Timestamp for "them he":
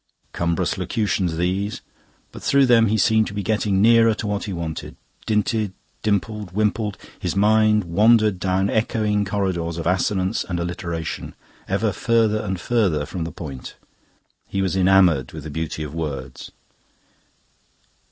2.65-2.97